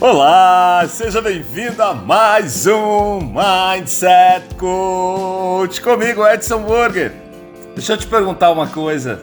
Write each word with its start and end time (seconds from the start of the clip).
Olá, 0.00 0.86
seja 0.88 1.20
bem-vindo 1.20 1.82
a 1.82 1.92
mais 1.92 2.68
um 2.68 3.18
Mindset 3.18 4.54
Coach 4.54 5.80
comigo, 5.80 6.24
Edson 6.24 6.62
Burger. 6.62 7.12
Deixa 7.74 7.94
eu 7.94 7.96
te 7.96 8.06
perguntar 8.06 8.52
uma 8.52 8.68
coisa: 8.68 9.20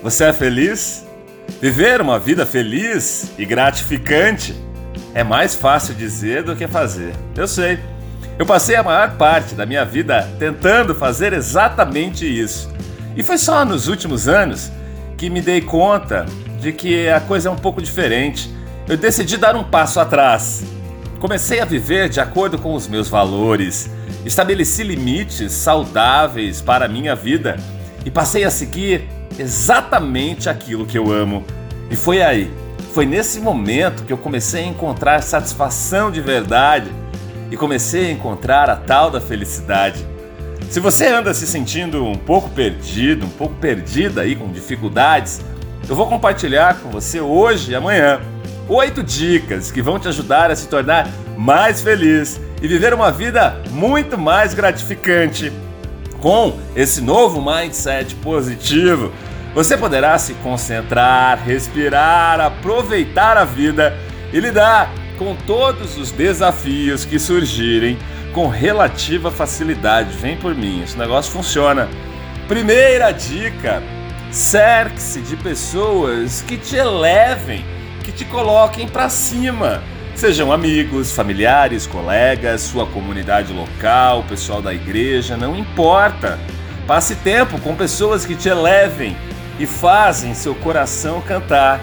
você 0.00 0.26
é 0.26 0.32
feliz? 0.32 1.04
Viver 1.60 2.00
uma 2.00 2.20
vida 2.20 2.46
feliz 2.46 3.32
e 3.36 3.44
gratificante 3.44 4.54
é 5.12 5.24
mais 5.24 5.56
fácil 5.56 5.92
dizer 5.92 6.44
do 6.44 6.54
que 6.54 6.68
fazer. 6.68 7.12
Eu 7.36 7.48
sei. 7.48 7.80
Eu 8.38 8.46
passei 8.46 8.76
a 8.76 8.82
maior 8.84 9.16
parte 9.16 9.56
da 9.56 9.66
minha 9.66 9.84
vida 9.84 10.30
tentando 10.38 10.94
fazer 10.94 11.32
exatamente 11.32 12.24
isso. 12.24 12.72
E 13.16 13.24
foi 13.24 13.38
só 13.38 13.64
nos 13.64 13.88
últimos 13.88 14.28
anos 14.28 14.70
que 15.18 15.28
me 15.28 15.40
dei 15.40 15.60
conta 15.60 16.26
de 16.60 16.72
que 16.72 17.08
a 17.08 17.18
coisa 17.18 17.48
é 17.48 17.52
um 17.52 17.56
pouco 17.56 17.82
diferente. 17.82 18.61
Eu 18.92 18.98
decidi 18.98 19.38
dar 19.38 19.56
um 19.56 19.64
passo 19.64 19.98
atrás. 19.98 20.62
Comecei 21.18 21.60
a 21.60 21.64
viver 21.64 22.10
de 22.10 22.20
acordo 22.20 22.58
com 22.58 22.74
os 22.74 22.86
meus 22.86 23.08
valores, 23.08 23.88
estabeleci 24.22 24.82
limites 24.82 25.50
saudáveis 25.50 26.60
para 26.60 26.84
a 26.84 26.88
minha 26.88 27.14
vida 27.14 27.56
e 28.04 28.10
passei 28.10 28.44
a 28.44 28.50
seguir 28.50 29.08
exatamente 29.38 30.50
aquilo 30.50 30.84
que 30.84 30.98
eu 30.98 31.10
amo. 31.10 31.42
E 31.90 31.96
foi 31.96 32.20
aí, 32.20 32.52
foi 32.92 33.06
nesse 33.06 33.40
momento 33.40 34.04
que 34.04 34.12
eu 34.12 34.18
comecei 34.18 34.64
a 34.64 34.66
encontrar 34.66 35.22
satisfação 35.22 36.10
de 36.10 36.20
verdade 36.20 36.92
e 37.50 37.56
comecei 37.56 38.10
a 38.10 38.12
encontrar 38.12 38.68
a 38.68 38.76
tal 38.76 39.10
da 39.10 39.22
felicidade. 39.22 40.06
Se 40.68 40.80
você 40.80 41.06
anda 41.06 41.32
se 41.32 41.46
sentindo 41.46 42.04
um 42.04 42.14
pouco 42.14 42.50
perdido, 42.50 43.24
um 43.24 43.30
pouco 43.30 43.54
perdida 43.54 44.20
aí 44.20 44.36
com 44.36 44.52
dificuldades, 44.52 45.40
eu 45.88 45.96
vou 45.96 46.06
compartilhar 46.06 46.78
com 46.80 46.90
você 46.90 47.22
hoje 47.22 47.72
e 47.72 47.74
amanhã 47.74 48.20
oito 48.68 49.02
dicas 49.02 49.70
que 49.70 49.82
vão 49.82 49.98
te 49.98 50.08
ajudar 50.08 50.50
a 50.50 50.56
se 50.56 50.68
tornar 50.68 51.08
mais 51.36 51.82
feliz 51.82 52.40
e 52.60 52.68
viver 52.68 52.94
uma 52.94 53.10
vida 53.10 53.60
muito 53.70 54.16
mais 54.16 54.54
gratificante. 54.54 55.52
Com 56.20 56.56
esse 56.76 57.00
novo 57.00 57.42
mindset 57.42 58.14
positivo, 58.16 59.12
você 59.54 59.76
poderá 59.76 60.16
se 60.18 60.34
concentrar, 60.34 61.42
respirar, 61.44 62.40
aproveitar 62.40 63.36
a 63.36 63.44
vida 63.44 63.96
e 64.32 64.40
lidar 64.40 64.90
com 65.18 65.34
todos 65.34 65.98
os 65.98 66.10
desafios 66.10 67.04
que 67.04 67.18
surgirem 67.18 67.98
com 68.32 68.48
relativa 68.48 69.30
facilidade. 69.30 70.16
Vem 70.16 70.36
por 70.36 70.54
mim, 70.54 70.82
esse 70.82 70.96
negócio 70.96 71.32
funciona. 71.32 71.88
Primeira 72.48 73.12
dica: 73.12 73.82
cerque-se 74.30 75.20
de 75.20 75.36
pessoas 75.36 76.42
que 76.42 76.56
te 76.56 76.76
elevem, 76.76 77.64
que 78.02 78.12
te 78.12 78.24
coloquem 78.24 78.88
para 78.88 79.08
cima. 79.08 79.82
Sejam 80.14 80.52
amigos, 80.52 81.12
familiares, 81.12 81.86
colegas, 81.86 82.60
sua 82.60 82.86
comunidade 82.86 83.52
local, 83.52 84.24
pessoal 84.28 84.60
da 84.60 84.72
igreja, 84.72 85.36
não 85.36 85.56
importa. 85.56 86.38
Passe 86.86 87.14
tempo 87.16 87.58
com 87.60 87.74
pessoas 87.74 88.26
que 88.26 88.34
te 88.34 88.48
elevem 88.48 89.16
e 89.58 89.66
fazem 89.66 90.34
seu 90.34 90.54
coração 90.54 91.20
cantar. 91.22 91.80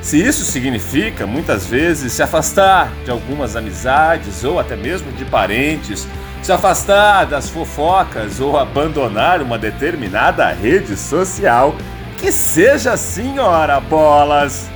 Se 0.00 0.20
isso 0.20 0.44
significa, 0.44 1.26
muitas 1.26 1.66
vezes, 1.66 2.12
se 2.12 2.22
afastar 2.22 2.92
de 3.04 3.10
algumas 3.10 3.54
amizades 3.54 4.42
ou 4.42 4.58
até 4.58 4.74
mesmo 4.74 5.12
de 5.12 5.24
parentes, 5.24 6.08
se 6.42 6.50
afastar 6.50 7.24
das 7.24 7.48
fofocas 7.48 8.40
ou 8.40 8.58
abandonar 8.58 9.40
uma 9.40 9.56
determinada 9.56 10.50
rede 10.50 10.96
social, 10.96 11.74
que 12.18 12.32
seja 12.32 12.92
assim, 12.92 13.38
ora 13.38 13.78
bolas! 13.78 14.71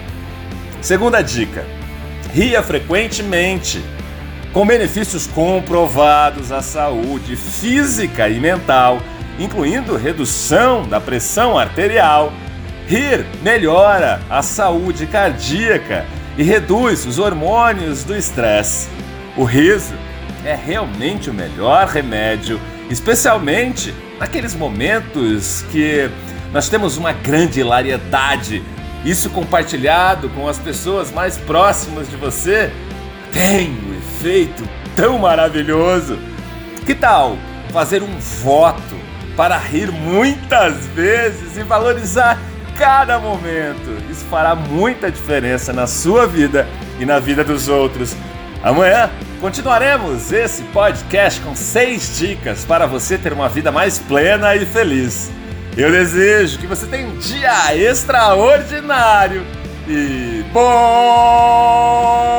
Segunda 0.80 1.22
dica: 1.22 1.64
ria 2.32 2.62
frequentemente. 2.62 3.82
Com 4.52 4.66
benefícios 4.66 5.27
comprovados 5.27 6.50
à 6.50 6.62
saúde 6.62 7.36
física 7.36 8.27
e 8.28 8.41
mental, 8.41 9.00
incluindo 9.38 9.96
redução 9.96 10.89
da 10.89 10.98
pressão 10.98 11.58
arterial 11.58 12.33
Rir 12.86 13.27
melhora 13.42 14.20
a 14.30 14.42
saúde 14.42 15.08
cardíaca 15.08 16.06
e 16.39 16.45
reduz 16.45 17.05
os 17.05 17.18
hormônios 17.18 18.05
do 18.05 18.14
estresse. 18.14 18.89
O 19.36 19.42
riso 19.42 19.95
é 20.45 20.55
realmente 20.55 21.28
o 21.28 21.34
melhor 21.34 21.89
remédio, 21.89 22.61
especialmente 22.89 23.92
naqueles 24.20 24.55
momentos 24.55 25.64
que 25.72 26.08
nós 26.52 26.68
temos 26.68 26.96
uma 26.96 27.12
grande 27.12 27.58
hilariedade. 27.58 28.62
Isso 29.05 29.30
compartilhado 29.30 30.29
com 30.30 30.48
as 30.48 30.58
pessoas 30.58 31.12
mais 31.12 31.36
próximas 31.36 32.08
de 32.08 32.17
você 32.17 32.73
tem 33.33 33.70
um 33.70 33.98
efeito 33.98 34.68
tão 34.95 35.18
maravilhoso. 35.18 36.18
Que 36.84 36.95
tal 36.95 37.36
fazer 37.73 38.02
um 38.02 38.18
voto 38.18 38.96
para 39.36 39.58
rir 39.58 39.92
muitas 39.92 40.86
vezes 40.89 41.57
e 41.57 41.62
valorizar 41.62 42.39
cada 42.79 43.18
momento. 43.18 44.02
Isso 44.11 44.24
fará 44.27 44.55
muita 44.55 45.11
diferença 45.11 45.73
na 45.73 45.86
sua 45.86 46.27
vida 46.27 46.67
e 46.98 47.05
na 47.05 47.18
vida 47.18 47.45
dos 47.45 47.68
outros. 47.68 48.17
Amanhã 48.63 49.11
continuaremos 49.40 50.33
esse 50.33 50.63
podcast 50.64 51.40
com 51.40 51.55
seis 51.55 52.17
dicas 52.18 52.64
para 52.64 52.86
você 52.86 53.18
ter 53.18 53.33
uma 53.33 53.48
vida 53.48 53.70
mais 53.70 53.98
plena 53.98 54.57
e 54.57 54.64
feliz. 54.64 55.30
Eu 55.77 55.91
desejo 55.91 56.59
que 56.59 56.67
você 56.67 56.87
tenha 56.87 57.07
um 57.07 57.19
dia 57.19 57.77
extraordinário 57.77 59.45
e 59.87 60.42
bom! 60.51 62.36